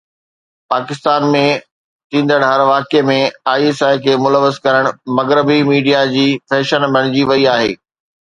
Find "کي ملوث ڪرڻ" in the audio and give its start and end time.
4.05-4.85